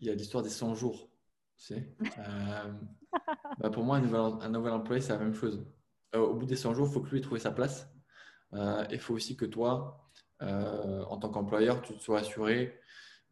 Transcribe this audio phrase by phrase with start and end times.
[0.00, 1.08] il y a l'histoire des 100 jours.
[1.56, 1.74] Tu
[3.58, 5.66] bah, pour moi, un nouvel, employé, c'est la même chose.
[6.14, 7.88] au bout des 100 jours, il faut que lui trouve sa place.
[8.52, 12.78] Il faut aussi que toi, en tant qu'employeur, tu te sois assuré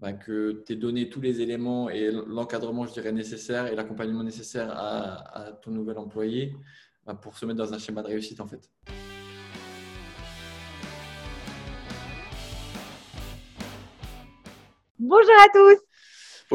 [0.00, 4.22] bah, que tu aies donné tous les éléments et l'encadrement, je dirais, nécessaire et l'accompagnement
[4.22, 6.56] nécessaire à, ton nouvel employé
[7.06, 8.70] bah, pour se mettre dans un schéma de réussite en fait.
[14.98, 15.83] Bonjour à tous.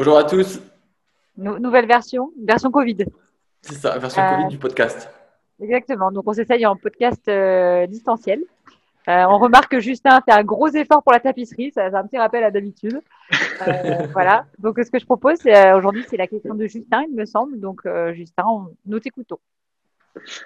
[0.02, 0.58] Bonjour à tous.
[1.36, 3.04] nouvelle version, version Covid.
[3.60, 5.10] C'est ça, version Covid euh, du podcast.
[5.60, 6.10] Exactement.
[6.10, 8.40] Donc on s'essaye en podcast euh, distanciel.
[9.08, 11.70] Euh, on remarque que Justin fait un gros effort pour la tapisserie.
[11.74, 12.98] C'est un petit rappel à d'habitude.
[13.68, 14.46] Euh, voilà.
[14.58, 17.60] Donc, ce que je propose euh, aujourd'hui, c'est la question de Justin, il me semble.
[17.60, 17.82] Donc,
[18.14, 19.38] Justin, nous t'écoutons.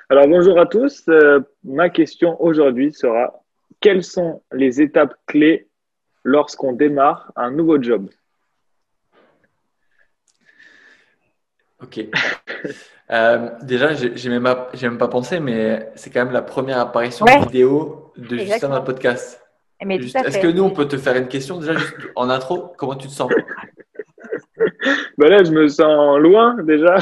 [0.08, 1.08] Alors, bonjour à tous.
[1.62, 3.40] ma question aujourd'hui sera
[3.78, 5.68] quelles sont les étapes clés
[6.24, 8.08] lorsqu'on démarre un nouveau job?
[11.82, 12.00] Ok.
[13.10, 17.26] Euh, déjà, j'ai même, pas, même pas pensé, mais c'est quand même la première apparition
[17.26, 19.42] vidéo de Justin dans le podcast.
[19.80, 21.74] Est-ce que nous, on peut te faire une question déjà
[22.16, 23.30] en intro Comment tu te sens?
[25.16, 26.96] Ben Là, je me sens loin déjà.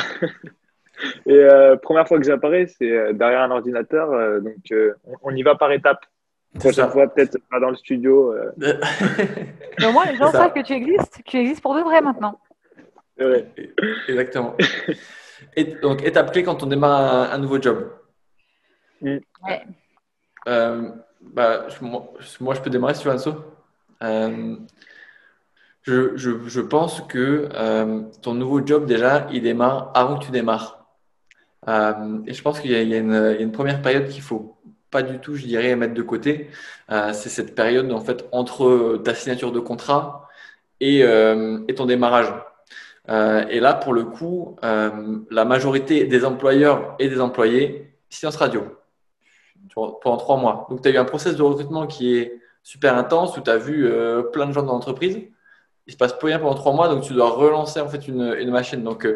[1.26, 4.40] Et euh, première fois que j'apparais, c'est euh, derrière un ordinateur.
[4.40, 4.54] donc,
[5.22, 6.04] on, y va par étapes.
[6.58, 8.34] Prochaine fois, peut-être pas dans le studio.
[8.58, 11.20] Mais au moins, les gens savent que tu existes.
[11.24, 12.38] Tu existes pour de vrai maintenant.
[14.08, 14.56] Exactement.
[15.56, 17.90] Et, donc, étape clé quand on démarre un, nouveau job.
[19.00, 19.18] Mm.
[20.48, 23.16] Euh, bah, moi, je peux démarrer sur un
[24.02, 24.56] euh,
[25.82, 30.30] je, je, je, pense que euh, ton nouveau job, déjà, il démarre avant que tu
[30.30, 30.86] démarres.
[31.68, 34.56] et je pense qu'il y, y, y, a une première période qu'il faut
[34.90, 36.50] pas du tout, je dirais, mettre de côté.
[36.88, 40.28] c'est cette période, en fait, entre ta signature de contrat
[40.80, 42.32] et, et ton démarrage.
[43.08, 48.36] Euh, et là, pour le coup, euh, la majorité des employeurs et des employés, silence
[48.36, 48.78] radio
[49.74, 50.66] pendant trois mois.
[50.70, 53.56] Donc, tu as eu un process de recrutement qui est super intense où tu as
[53.56, 55.18] vu euh, plein de gens dans l'entreprise.
[55.86, 58.34] Il se passe pas rien pendant trois mois, donc tu dois relancer en fait une,
[58.38, 58.82] une machine.
[58.82, 59.06] Donc,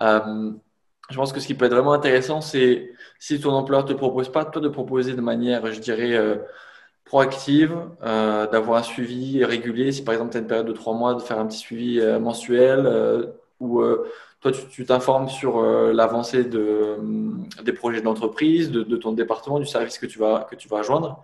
[0.00, 4.30] je pense que ce qui peut être vraiment intéressant, c'est si ton employeur te propose
[4.30, 6.18] pas, toi de proposer de manière, je dirais,
[7.12, 9.92] proactive, euh, d'avoir un suivi régulier.
[9.92, 12.00] Si par exemple tu as une période de trois mois, de faire un petit suivi
[12.00, 13.26] euh, mensuel euh,
[13.60, 13.82] ou
[14.40, 15.62] toi tu t'informes sur
[15.92, 16.96] l'avancée de,
[17.62, 20.78] des projets de l'entreprise, de, ton département, du service que tu vas, que tu vas
[20.78, 21.22] rejoindre.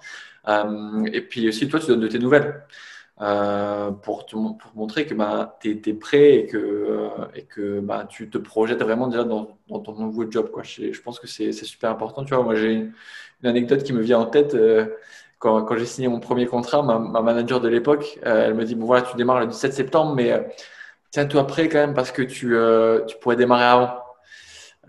[1.13, 2.63] et puis aussi toi tu donnes de tes nouvelles.
[4.03, 8.39] pour, pour montrer que bah, tu es, prêt et que, et que bah, tu te
[8.39, 10.51] projettes vraiment déjà dans, dans ton nouveau job.
[10.53, 10.63] Quoi.
[10.63, 12.25] Je, je pense que c'est super important.
[12.25, 12.93] Tu vois, moi, j'ai une,
[13.43, 14.55] anecdote qui me vient en tête
[15.39, 18.75] quand, j'ai signé mon premier contrat, ma, ma manager de l'époque, euh, elle me dit
[18.75, 20.43] bon voilà, tu démarres le 17 septembre, mais euh,
[21.11, 24.03] tiens-toi prêt quand même parce que tu, euh, pourrais démarrer avant.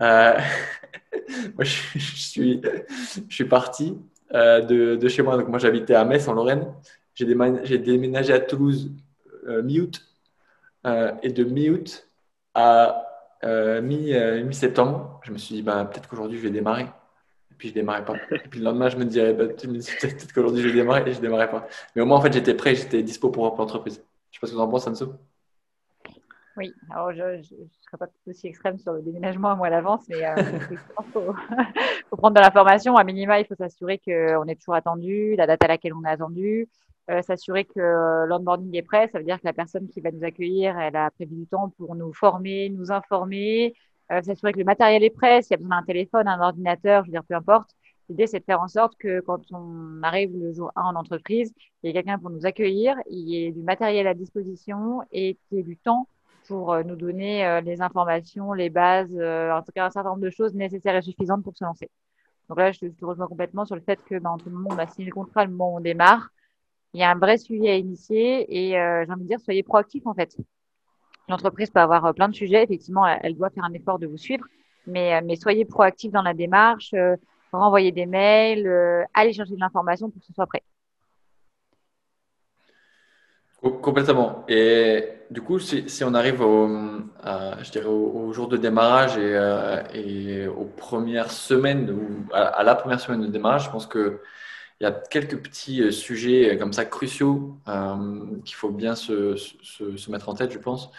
[0.00, 2.60] moi, je, suis,
[3.28, 3.98] je parti
[4.32, 5.36] de, de, chez moi.
[5.36, 6.66] Donc moi, j'habitais à Metz en Lorraine.
[7.14, 7.26] J'ai
[7.78, 8.90] déménagé à Toulouse
[9.46, 10.00] mi-août
[11.22, 12.08] et de mi-août
[12.54, 13.06] à
[13.82, 16.86] mi-septembre, je me suis dit bah, peut-être qu'aujourd'hui je vais démarrer
[17.60, 18.14] puis je démarrais pas.
[18.32, 21.20] Et puis le lendemain, je me disais, bah, peut-être qu'aujourd'hui je vais démarrer et je
[21.20, 21.68] démarrais pas.
[21.94, 24.02] Mais au moins, en fait, j'étais prêt, j'étais dispo pour l'entreprise.
[24.30, 25.12] Je sais pas ce que vous en pensez, Anso.
[26.56, 30.24] Oui, alors je ne serai pas aussi extrême sur le déménagement à mois d'avance, mais
[30.24, 30.34] euh,
[30.70, 30.78] il
[31.12, 31.34] faut,
[32.10, 32.96] faut, prendre de l'information.
[32.96, 36.10] À minima, il faut s'assurer qu'on est toujours attendu, la date à laquelle on est
[36.10, 36.66] attendu,
[37.10, 39.08] euh, s'assurer que l'onboarding est prêt.
[39.12, 41.68] Ça veut dire que la personne qui va nous accueillir, elle a prévu du temps
[41.76, 43.89] pour nous former, nous informer, euh,
[44.22, 47.08] s'assurer que le matériel est prêt, s'il y a besoin d'un téléphone, un ordinateur, je
[47.08, 47.70] veux dire, peu importe.
[48.08, 51.54] L'idée, c'est de faire en sorte que quand on arrive le jour 1 en entreprise,
[51.82, 55.34] il y ait quelqu'un pour nous accueillir, il y ait du matériel à disposition et
[55.34, 56.08] qu'il y ait du temps
[56.48, 60.22] pour euh, nous donner euh, les informations, les bases, en tout cas un certain nombre
[60.22, 61.88] de choses nécessaires et suffisantes pour se lancer.
[62.48, 64.74] Donc là, je te rejoins complètement sur le fait que ben, entre le moment où
[64.74, 66.30] on a signé le contrat, le moment où on démarre,
[66.94, 70.08] il y a un vrai suivi à initier et j'ai envie de dire, soyez proactifs
[70.08, 70.36] en fait.
[71.30, 72.64] L'entreprise peut avoir euh, plein de sujets.
[72.64, 74.44] Effectivement, elle, doit faire un effort de vous suivre,
[74.86, 77.16] mais, euh, mais soyez proactifs dans la démarche, euh,
[77.52, 78.66] renvoyez des mails,
[79.14, 80.62] allez chercher de l'information pour que ce soit prêt.
[83.60, 84.44] Complètement.
[84.48, 86.66] Et du coup, si, on arrive au,
[87.26, 93.20] je dirais au, jour de démarrage et, aux premières semaines, ou à, la première semaine
[93.20, 94.20] de démarrage, je pense que
[94.80, 98.94] il y a quelques petits euh, sujets euh, comme ça cruciaux euh, qu'il faut bien
[98.94, 100.90] se, se, mettre en tête, je pense.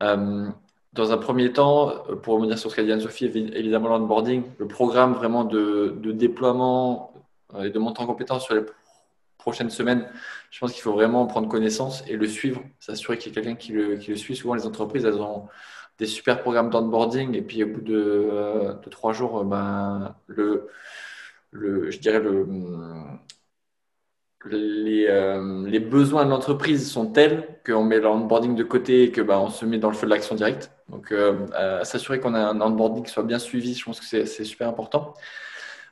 [0.00, 5.14] dans un premier temps, pour revenir sur ce qu'a dit Anne-Sophie, évidemment l'onboarding, le programme
[5.14, 7.12] vraiment de, de, déploiement
[7.62, 8.62] et de montée en compétence sur les
[9.38, 10.06] prochaines semaines,
[10.50, 13.56] je pense qu'il faut vraiment prendre connaissance et le suivre, s'assurer qu'il y a quelqu'un
[13.56, 14.34] qui le, qui le, suit.
[14.34, 15.46] Souvent, les entreprises, elles ont
[15.98, 20.68] des super programmes d'onboarding et puis au bout de, de trois jours, ben, le,
[21.50, 22.46] le, je dirais le,
[24.46, 29.20] les, euh, les besoins de l'entreprise sont tels qu'on met l'onboarding de côté et que
[29.20, 30.72] ben, on se met dans le feu de l'action directe.
[30.88, 34.44] Donc, euh, s'assurer qu'on a un onboarding qui soit bien suivi, je pense que c'est
[34.44, 35.14] super important.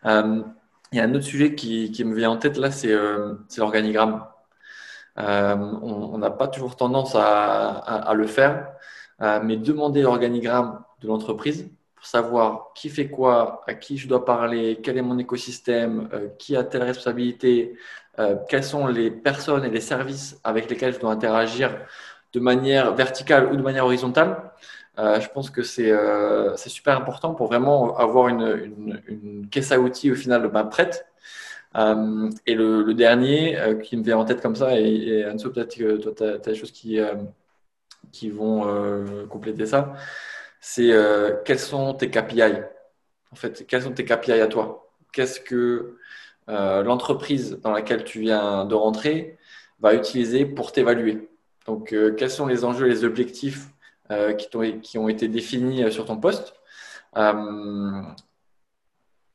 [0.04, 0.44] il
[0.92, 2.94] y a un autre sujet qui, qui me vient en tête là, c'est
[3.58, 4.24] l'organigramme.
[5.18, 8.72] Euh, on n'a pas toujours tendance à, le faire,
[9.22, 14.24] euh, mais demander l'organigramme de l'entreprise pour savoir qui fait quoi, à qui je dois
[14.24, 17.76] parler, quel est mon écosystème, euh, qui a telle responsabilité,
[18.48, 21.78] quelles sont les personnes et les services avec lesquels je dois interagir
[22.32, 24.50] de manière verticale ou de manière horizontale.
[24.96, 25.92] je pense que c'est
[26.68, 31.08] super important pour vraiment avoir une, caisse à outils au final prête
[31.76, 35.50] euh, et le, dernier euh, qui me vient en tête comme ça, et, et Anso,
[35.50, 37.14] peut-être que toi, tu as, des choses qui, euh,
[38.12, 38.66] qui vont
[39.28, 39.94] compléter ça,
[40.60, 40.92] c'est
[41.44, 42.42] quels sont tes KPI
[43.32, 44.90] En fait, quels sont tes KPI à toi?
[45.12, 45.98] Qu'est-ce que
[46.48, 49.38] l'entreprise dans laquelle tu viens de rentrer
[49.80, 51.28] va utiliser pour t'évaluer?
[51.66, 53.68] Donc, quels sont les enjeux et les objectifs
[54.10, 56.54] qui, ont, qui ont été définis sur ton poste?
[57.16, 58.14] Il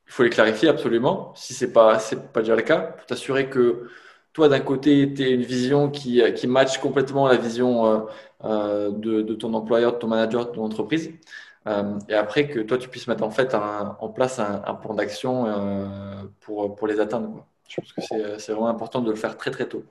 [0.08, 2.00] faut les clarifier absolument, si ce n'est pas,
[2.34, 3.90] pas déjà le cas, pour t'assurer que
[4.34, 8.00] toi, d'un côté, tu as une vision qui, qui matche complètement la vision euh,
[8.44, 11.12] euh, de, ton employeur, de ton manager, de ton entreprise.
[11.68, 15.46] Euh, et après, que toi, tu puisses mettre en, fait en place un, plan d'action
[16.42, 17.46] pour, pour les atteindre.
[17.70, 19.84] Je pense que c'est vraiment important de le faire très, très tôt.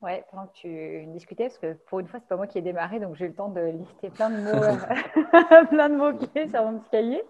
[0.00, 2.62] Ouais, pendant que tu discutais, parce que pour une fois, c'est pas moi qui ai
[2.62, 6.12] démarré, donc j'ai eu le temps de lister plein de mots, euh, plein de mots
[6.14, 7.22] clés sur mon petit cahier.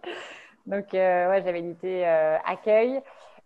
[0.66, 3.00] Donc, euh, ouais, j'avais listé euh, accueil.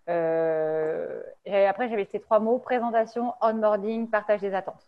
[0.09, 4.87] Et après, j'avais listé trois mots présentation, onboarding, partage des attentes.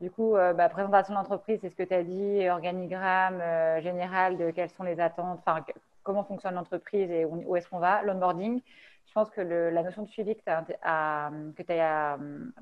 [0.00, 3.42] Du coup, bah, présentation de l'entreprise, c'est ce que tu as dit, organigramme
[3.80, 5.64] général de quelles sont les attentes, enfin,
[6.02, 8.02] comment fonctionne l'entreprise et où est-ce qu'on va.
[8.02, 8.62] L'onboarding,
[9.10, 12.18] je pense que la notion de suivi que tu as, as,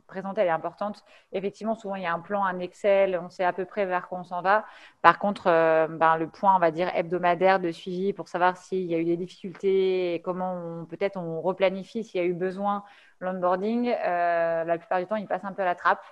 [0.07, 1.05] présentée, est importante.
[1.33, 4.09] Effectivement, souvent, il y a un plan, un Excel, on sait à peu près vers
[4.09, 4.65] quoi on s'en va.
[5.03, 8.87] Par contre, euh, ben, le point, on va dire, hebdomadaire de suivi pour savoir s'il
[8.87, 12.83] y a eu des difficultés et comment peut-être on replanifie s'il y a eu besoin
[13.21, 16.03] l'onboarding, euh, la plupart du temps, il passe un peu à la trappe.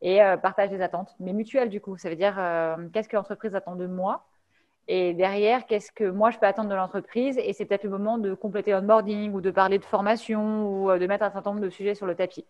[0.00, 1.98] Et euh, partage des attentes, mais mutuelles du coup.
[1.98, 2.36] Ça veut dire
[2.94, 4.24] qu'est-ce que l'entreprise attend de moi
[4.88, 7.38] et derrière, qu'est-ce que moi je peux attendre de l'entreprise?
[7.38, 10.98] Et c'est peut-être le moment de compléter l'onboarding ou de parler de formation ou euh,
[10.98, 12.46] de mettre un certain nombre de sujets sur le tapis.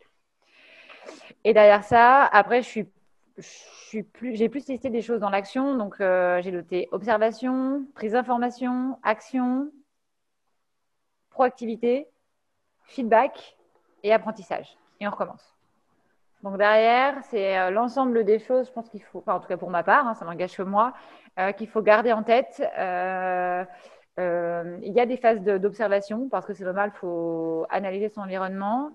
[1.42, 2.88] Et derrière ça, après, je suis,
[3.38, 5.76] je plus, j'ai plus listé des choses dans l'action.
[5.76, 9.72] Donc, euh, j'ai noté observation, prise d'information, action,
[11.30, 12.06] proactivité,
[12.84, 13.56] feedback
[14.04, 14.76] et apprentissage.
[15.00, 15.57] Et on recommence.
[16.42, 19.70] Donc derrière, c'est euh, l'ensemble des choses, je pense qu'il faut, en tout cas pour
[19.70, 20.92] ma part, hein, ça m'engage que moi,
[21.38, 22.62] euh, qu'il faut garder en tête.
[22.78, 23.64] Euh,
[24.82, 28.90] il y a des phases d'observation parce que c'est normal, il faut analyser son environnement.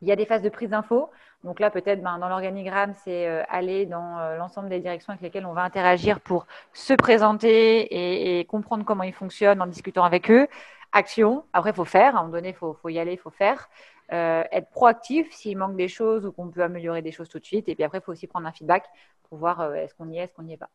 [0.00, 1.10] Il y a des phases de prise d'infos.
[1.44, 5.52] Donc là, peut-être ben, dans l'organigramme, c'est aller dans l'ensemble des directions avec lesquelles on
[5.52, 10.48] va interagir pour se présenter et, et, comprendre comment ils fonctionnent en discutant avec eux.
[10.92, 12.16] Action, après, il faut faire.
[12.16, 13.68] À un moment donné, il faut, faut, y aller, il faut faire.
[14.12, 17.44] Euh, être proactif s'il manque des choses ou qu'on peut améliorer des choses tout de
[17.44, 17.68] suite.
[17.68, 18.86] Et puis après, il faut aussi prendre un feedback
[19.28, 20.70] pour voir euh, est-ce qu'on y est, est-ce qu'on n'y est pas.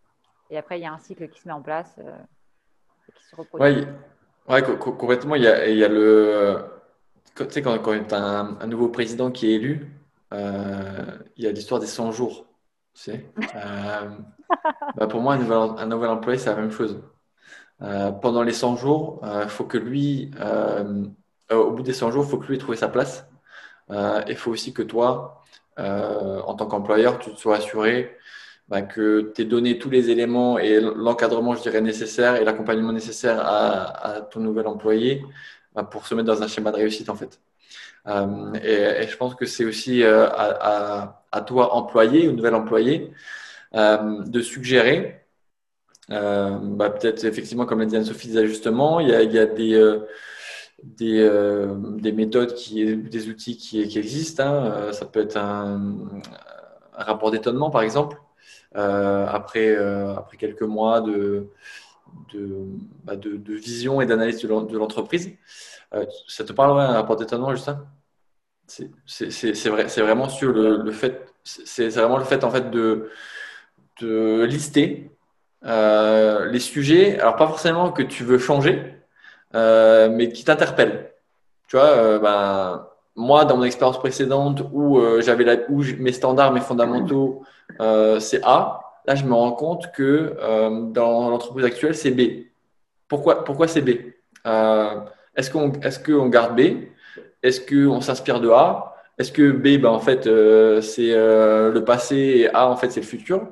[0.50, 2.12] Et après, il y a un cycle qui se met en place euh,
[3.10, 3.86] et qui se reproduit.
[4.48, 5.36] Oui, complètement.
[5.36, 6.64] Il y a, il y a le.
[7.36, 9.92] Tu sais, quand, quand tu as un, nouveau président qui est élu,
[10.32, 12.46] il y a l'histoire des 100 jours.
[12.94, 13.26] Tu sais
[14.96, 17.02] bah pour moi, un nouvel, un nouvel employé, c'est la même chose.
[17.80, 20.32] Pendant les 100 jours, il faut que lui
[21.52, 23.28] euh, au bout des 100 jours, il faut que lui ait trouvé sa place.
[23.92, 25.44] Euh, il faut aussi que toi,
[25.80, 28.18] euh, en tant qu'employeur, tu te sois assuré
[28.68, 32.94] bah, que tu aies donné tous les éléments et l'encadrement, je dirais, nécessaire et l'accompagnement
[32.94, 35.24] nécessaire à, ton nouvel employé
[35.74, 37.40] bah, pour se mettre dans un schéma de réussite, en fait.
[38.08, 43.12] et, je pense que c'est aussi à, toi, employé ou nouvel employé,
[43.74, 45.25] de suggérer,
[46.10, 49.00] bah, peut-être effectivement, comme l'a dit Anne-Sophie, des ajustements.
[49.00, 49.74] Il y a, des,
[51.02, 54.44] euh, des, méthodes, des outils qui, existent.
[54.44, 54.66] Hein.
[54.66, 56.06] Euh, ça peut être un,
[56.94, 58.22] rapport d'étonnement, par exemple,
[58.76, 59.78] euh, après,
[60.38, 61.02] quelques mois
[63.04, 65.32] bah, de, vision et d'analyse de l'entreprise.
[66.28, 67.86] ça te parle, un rapport d'étonnement, Justin?
[68.68, 73.10] C'est vrai, vraiment sur le, fait, c'est vraiment le fait en fait de
[74.46, 75.15] lister
[75.66, 77.20] les sujets.
[77.20, 78.96] Alors pas forcément que tu veux changer,
[79.56, 81.12] euh, mais qui t'interpelle.
[81.68, 85.46] Tu vois, ben, moi, dans mon expérience précédente où j'avais
[86.00, 87.44] mes standards, mes fondamentaux,
[88.20, 88.82] c'est A.
[89.08, 90.36] Là, je me rends compte que
[90.92, 92.46] dans l'entreprise actuelle, c'est B.
[93.08, 93.90] Pourquoi, pourquoi c'est B?
[95.36, 96.88] Est-ce qu'on est qu'on garde B?
[97.42, 98.95] Est-ce qu'on s'inspire de A?
[99.18, 102.90] Est-ce que B, ben, en fait, euh, c'est euh, le passé et A, en fait,
[102.92, 103.48] c'est le futur?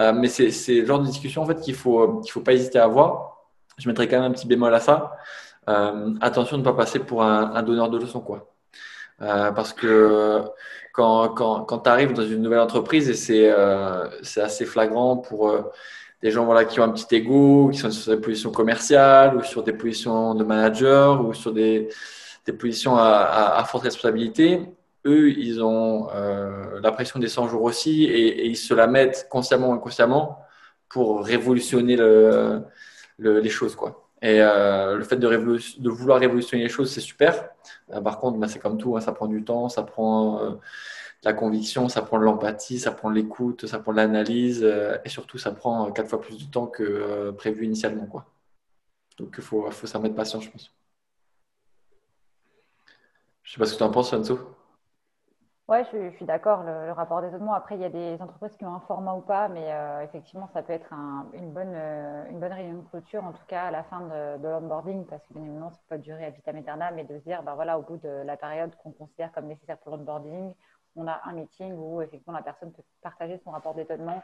[0.00, 0.48] Euh, Mais c'est
[0.80, 3.46] le genre de discussion en fait, qu'il ne faut, qu'il faut pas hésiter à avoir.
[3.78, 5.16] Je mettrai quand même un petit bémol à ça.
[6.20, 8.20] attention de ne pas passer pour un, donneur de leçons.
[8.20, 8.54] Quoi.
[9.18, 10.42] parce que
[10.92, 15.52] quand, quand, quand tu arrives dans une nouvelle entreprise, et c'est assez flagrant pour
[16.22, 19.42] des gens voilà, qui ont un petit ego, qui sont sur des positions commerciales ou
[19.42, 21.88] sur des positions de manager ou sur des,
[22.46, 24.62] des positions à, à forte responsabilité
[25.06, 29.28] eux, ils ont euh, la pression des 100 jours aussi et, ils se la mettent
[29.30, 30.40] consciemment ou inconsciemment
[30.88, 32.64] pour révolutionner le,
[33.18, 33.76] les choses.
[33.76, 34.08] Quoi.
[34.22, 37.50] Et euh, le fait de, vouloir révolutionner les choses, c'est super.
[37.92, 40.58] Euh, par contre, bah, c'est comme tout, hein, ça prend du temps, ça prend de
[41.24, 44.64] la conviction, ça prend de l'empathie, ça prend de l'écoute, ça prend de l'analyse
[45.04, 48.06] et surtout, ça prend quatre fois plus de temps que prévu initialement.
[48.06, 48.26] Quoi.
[49.18, 50.72] Donc, il faut, s'en mettre patience, je pense.
[53.42, 54.38] Je ne sais pas ce que tu en penses, Fanso.
[55.74, 56.62] Oui, je, suis d'accord.
[56.62, 59.48] Le, rapport d'étonnement, après, il y a des entreprises qui ont un format ou pas,
[59.48, 60.92] mais euh, effectivement, ça peut être
[61.32, 64.48] une, bonne, euh, une bonne réunion de clôture, en tout cas à la fin de,
[64.48, 67.42] l'onboarding, parce que bien évidemment, ça peut durer à vitam aeternam, mais de se dire,
[67.42, 70.54] bah, voilà, au bout de la période qu'on considère comme nécessaire pour l'onboarding,
[70.94, 74.22] on a un meeting où effectivement la personne peut partager son rapport d'étonnement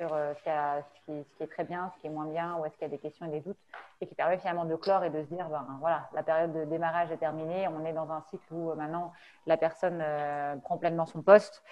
[0.00, 2.82] sur euh, ce, qui, est très bien, ce qui est moins bien, où est-ce qu'il
[2.82, 3.58] y a des questions et des doutes,
[4.00, 6.64] et qui permet finalement de clore et de se dire, ben, voilà, la période de
[6.64, 9.12] démarrage est terminée, on est dans un cycle où euh, maintenant
[9.46, 11.62] la personne euh, prend pleinement son poste,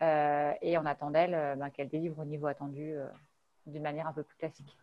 [0.00, 2.96] et on attend d'elle ben, qu'elle délivre au niveau attendu
[3.64, 4.76] d'une manière un peu plus classique.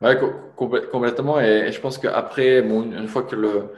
[0.00, 0.12] Oui,
[0.54, 1.40] complètement.
[1.40, 3.74] Et, je pense qu'après, une fois que le,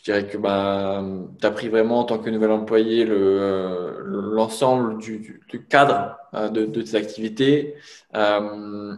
[0.00, 1.04] je dirais que bah,
[1.38, 6.64] tu as pris vraiment en tant que nouvel employé l'ensemble du, du, cadre euh, de,
[6.64, 7.74] tes activités.
[8.14, 8.96] Euh,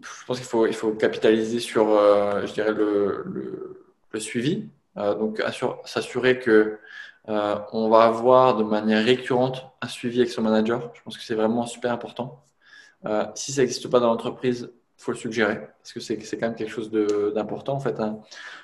[0.00, 4.68] je pense qu'il faut, il faut capitaliser sur, euh, je dirais, le, le, le suivi.
[4.96, 5.42] Euh, donc,
[5.84, 6.78] s'assurer que
[7.28, 10.92] euh, on va avoir de manière récurrente un suivi avec son manager.
[10.94, 12.42] Je pense que c'est vraiment super important.
[13.34, 16.70] si ça n'existe pas dans l'entreprise, faut le suggérer parce que c'est quand même quelque
[16.70, 16.90] chose
[17.34, 17.98] d'important en fait.
[18.00, 18.20] Hein.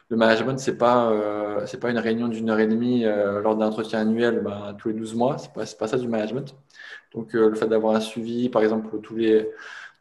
[0.09, 3.57] Le management c'est pas euh, c'est pas une réunion d'une heure et demie euh, lors
[3.57, 6.55] d'un entretien annuel ben, tous les 12 mois, c'est pas pas ça du management.
[7.15, 9.49] Donc euh, le fait d'avoir un suivi par exemple tous les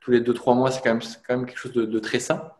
[0.01, 2.51] tous les 2 3 mois, c'est quand même quand même quelque chose de, très sain.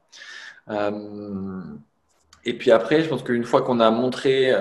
[2.46, 4.54] et puis après, je pense qu'une fois qu'on a montré,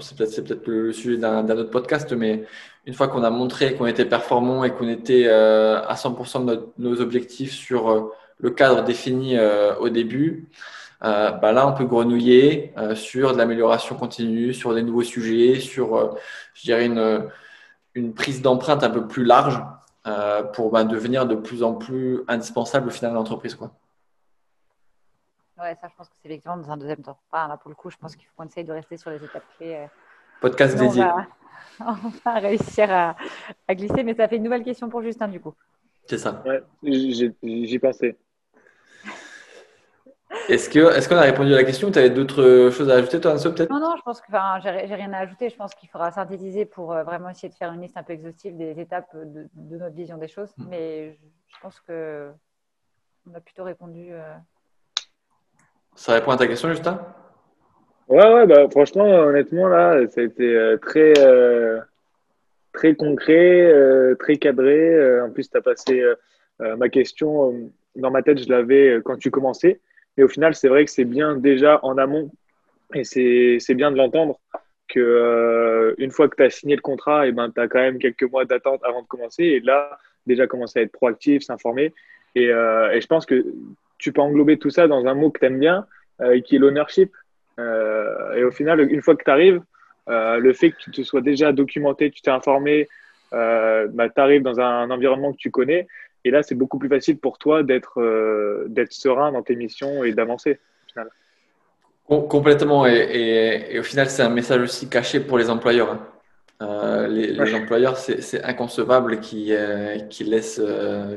[0.00, 2.44] c'est peut-être peut le sujet d'un autre podcast, mais
[2.86, 7.00] une fois qu'on a montré qu'on était performant et qu'on était à 100% de nos
[7.00, 10.48] objectifs sur le cadre défini euh, au début,
[11.02, 15.60] euh, bah là, on peut grenouiller euh, sur de l'amélioration continue, sur des nouveaux sujets,
[15.60, 16.18] sur,
[16.54, 17.28] je dirais, une,
[17.94, 19.62] une prise d'empreinte un peu plus large
[20.52, 23.54] pour bah, devenir de plus en plus indispensable au final de l'entreprise.
[23.54, 23.70] Quoi.
[25.58, 27.18] Ouais, ça, je pense que c'est effectivement dans un deuxième temps.
[27.32, 29.44] là, pour le coup, je pense qu'il faut qu'on essaye de rester sur les étapes
[29.56, 29.86] clés.
[30.40, 31.04] Podcast dédié.
[31.80, 33.16] On va, réussir à,
[33.66, 35.54] à, glisser, mais ça fait une nouvelle question pour Justin, du coup.
[36.06, 36.42] C'est ça.
[36.44, 38.16] Ouais, j'y pensais.
[40.48, 43.20] Est-ce qu'on est qu'on a répondu à la question Tu avais d'autres choses à ajouter,
[43.20, 43.70] toi, Anso, peut-être?
[43.70, 45.48] Non, non, je pense que j'ai rien à ajouter.
[45.48, 48.12] Je pense qu'il faudra synthétiser pour euh, vraiment essayer de faire une liste un peu
[48.12, 50.52] exhaustive des étapes de, notre vision des choses.
[50.58, 50.66] Hmm.
[50.68, 52.30] Mais je, pense que
[53.30, 54.08] on a plutôt répondu.
[54.10, 54.34] Euh.
[55.94, 57.00] Ça répond à ta question, Justin?
[58.08, 61.14] Ouais, ouais, bah, franchement, honnêtement, là, ça a été euh, très,
[62.74, 63.72] très concret,
[64.18, 65.22] très cadré.
[65.22, 66.04] En plus, tu as passé
[66.58, 69.80] ma question dans ma tête, je l'avais quand tu commençais.
[70.16, 72.30] Mais au final, c'est vrai que c'est bien déjà en amont
[72.94, 74.38] et c'est bien de l'entendre
[74.88, 77.80] que euh, une fois que tu as signé le contrat, et ben, tu as quand
[77.80, 79.42] même quelques mois d'attente avant de commencer.
[79.42, 81.92] Et là, déjà commencer à être proactif, s'informer.
[82.34, 83.44] Et, euh, et, je pense que
[83.98, 85.86] tu peux englober tout ça dans un mot que tu aimes bien,
[86.20, 87.12] euh, qui est l'ownership.
[87.58, 89.62] Et au final, une fois que tu arrives,
[90.08, 92.88] le fait que tu te sois déjà documenté, tu t'es informé,
[93.30, 95.86] bah, tu arrives dans un environnement que tu connais,
[96.24, 100.12] et là, c'est beaucoup plus facile pour toi d'être euh, serein dans tes missions et
[100.12, 100.58] d'avancer.
[102.06, 102.86] Complètement.
[102.86, 105.92] Et, au final, c'est un message aussi caché pour les employeurs.
[105.92, 106.08] Hein.
[106.62, 110.62] Euh, les, employeurs, c'est inconcevable qu'ils euh, laissent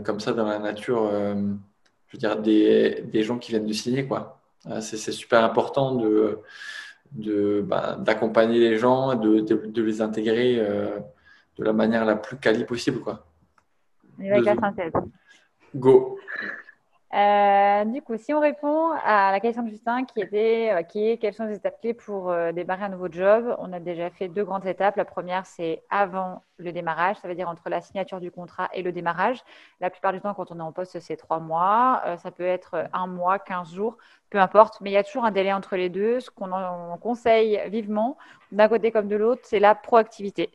[0.04, 4.06] comme ça dans la nature, je veux dire, des, des, gens qui viennent de signer.
[4.06, 4.42] quoi.
[4.82, 6.42] c'est super important de
[8.00, 13.00] d'accompagner de, les gens, de, de, les intégrer de la manière la plus quali possible.
[13.00, 13.26] Quoi.
[14.20, 14.94] On y va avec la synthèse.
[15.76, 16.18] Go.
[17.14, 21.08] Euh, du coup, si on répond à la question de Justin qui était euh, qui
[21.08, 24.10] est quelles sont les étapes clés pour euh, démarrer un nouveau job, on a déjà
[24.10, 24.98] fait deux grandes étapes.
[24.98, 28.82] La première, c'est avant le démarrage, ça veut dire entre la signature du contrat et
[28.82, 29.44] le démarrage.
[29.80, 32.02] La plupart du temps, quand on est en poste, c'est trois mois.
[32.18, 33.98] ça peut être un mois, quinze jours,
[34.30, 36.20] peu importe, mais il y a toujours un délai entre les deux.
[36.20, 38.18] Ce qu'on conseille vivement,
[38.52, 40.50] d'un côté comme de l'autre, c'est la proactivité.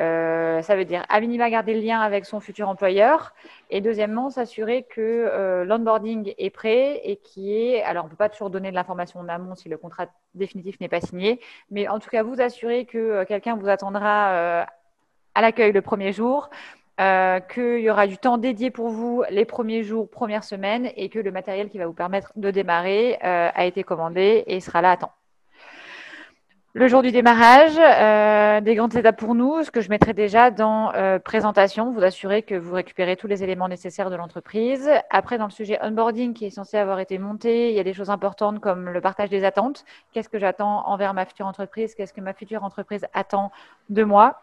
[0.00, 3.34] Euh, ça veut dire à minima garder le lien avec son futur employeur
[3.68, 8.30] et deuxièmement s'assurer que euh, l'onboarding est prêt et qui est alors on peut pas
[8.30, 11.40] toujours donner de l'information en amont si le contrat définitif n'est pas signé
[11.70, 14.66] mais en tout cas vous assurer que euh, quelqu'un vous attendra
[15.34, 16.50] à l'accueil le premier jour
[16.98, 21.18] qu'il y aura du temps dédié pour vous les premiers jours, premières semaines et que
[21.18, 24.96] le matériel qui va vous permettre de démarrer a été commandé et sera là à
[24.98, 25.12] temps.
[26.74, 30.50] Le jour du démarrage, euh, des grandes étapes pour nous, ce que je mettrai déjà
[30.50, 34.88] dans euh, présentation, vous assurer que vous récupérez tous les éléments nécessaires de l'entreprise.
[35.10, 37.92] Après, dans le sujet onboarding qui est censé avoir été monté, il y a des
[37.92, 39.84] choses importantes comme le partage des attentes.
[40.12, 41.94] Qu'est-ce que j'attends envers ma future entreprise?
[41.94, 43.52] Qu'est-ce que ma future entreprise attend
[43.90, 44.40] de moi?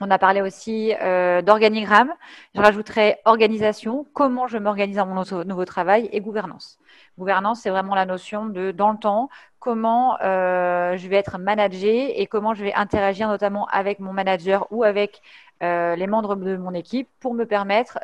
[0.00, 2.12] On a parlé aussi euh, d'organigramme.
[2.54, 6.78] Je rajouterai organisation, comment je m'organise dans mon nouveau travail et gouvernance.
[7.18, 12.20] Gouvernance, c'est vraiment la notion de dans le temps, comment euh, je vais être managé
[12.20, 15.22] et comment je vais interagir notamment avec mon manager ou avec
[15.62, 17.98] euh, les membres de mon équipe pour me permettre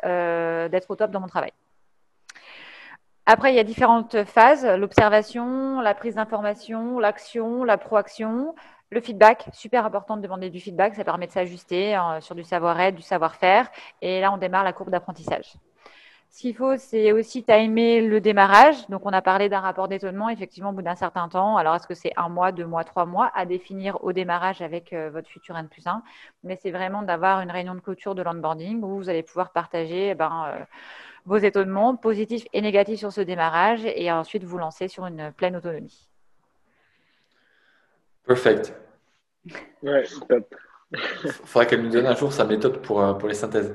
[0.69, 1.51] d'être au top dans mon travail.
[3.25, 8.53] Après, il y a différentes phases, l'observation, la prise d'information, l'action, la proaction,
[8.93, 12.43] le feedback, super important de demander du feedback, ça permet de s'ajuster euh, sur du
[12.43, 13.69] savoir-être, du savoir-faire.
[14.01, 15.53] Et là, on démarre la courbe d'apprentissage.
[16.33, 18.87] Ce qu'il faut, c'est aussi timer le démarrage.
[18.89, 21.57] Donc, on a parlé d'un rapport d'étonnement, effectivement, au bout d'un certain temps.
[21.57, 24.93] Alors, est-ce que c'est un mois, deux mois, trois mois à définir au démarrage avec
[24.93, 26.01] euh, votre futur N plus 1
[26.43, 30.09] Mais c'est vraiment d'avoir une réunion de clôture de l'onboarding où vous allez pouvoir partager
[30.09, 30.63] eh ben, euh,
[31.25, 35.55] vos étonnements positifs et négatifs sur ce démarrage et ensuite vous lancer sur une pleine
[35.55, 36.09] autonomie.
[38.25, 38.73] Perfect.
[39.81, 40.55] Ouais, top.
[41.45, 43.73] Faudra qu'elle nous donne un jour sa méthode pour, euh, pour les synthèses.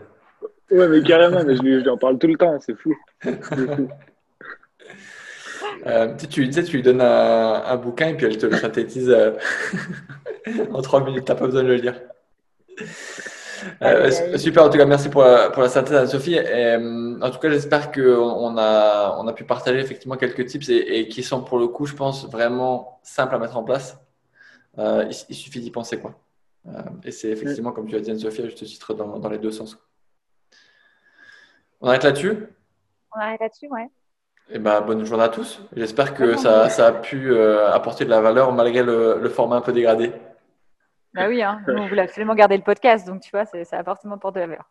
[0.71, 2.95] Ouais, mais carrément, mais je lui, en parle tout le temps, c'est fou.
[5.87, 9.31] Euh, tu, sais, tu lui donnes un, bouquin et puis elle te le synthétise euh,
[10.73, 11.95] en trois minutes, tu n'as pas besoin de le lire.
[14.37, 16.41] super, en tout cas, merci pour la, pour la synthèse, Anne-Sophie.
[16.41, 21.09] en tout cas, j'espère qu'on a, on a pu partager effectivement quelques tips et, et,
[21.09, 23.97] qui sont pour le coup, je pense, vraiment simples à mettre en place.
[24.79, 25.99] Euh, il, suffit d'y penser.
[25.99, 26.15] Quoi.
[26.67, 29.39] Euh, et c'est effectivement, comme tu as dit, Anne-Sophie, je te citerai dans, dans, les
[29.39, 29.77] deux sens.
[31.81, 32.47] On arrête là-dessus?
[33.15, 33.89] On arrête là-dessus, ouais.
[34.51, 35.61] Eh ben, bonne journée à tous.
[35.77, 39.61] J'espère que ça, ça, a pu euh, apporter de la valeur malgré le, format un
[39.61, 40.13] peu dégradé.
[41.13, 41.61] Bah oui, hein.
[41.67, 44.65] on voulait absolument garder le podcast, donc tu vois, ça apporte pour de la valeur.